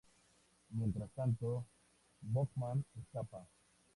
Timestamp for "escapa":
2.99-3.45